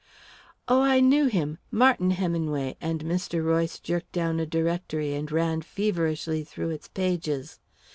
[0.67, 3.45] "Oh, I knew him Martin Heminway," and Mr.
[3.45, 7.59] Royce jerked down a directory and ran feverishly through its pages.